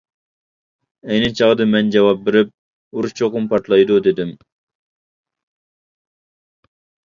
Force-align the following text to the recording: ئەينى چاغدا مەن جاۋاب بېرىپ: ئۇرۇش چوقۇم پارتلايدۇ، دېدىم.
ئەينى 1.09 1.29
چاغدا 1.39 1.67
مەن 1.73 1.91
جاۋاب 1.97 2.23
بېرىپ: 2.31 2.49
ئۇرۇش 2.97 3.15
چوقۇم 3.23 3.47
پارتلايدۇ، 3.53 4.03
دېدىم. 4.11 4.35